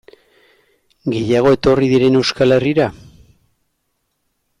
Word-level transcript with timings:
Gehiago 1.15 1.51
etorri 1.57 1.89
diren 1.91 2.17
Euskal 2.21 2.57
Herrira? 2.57 2.87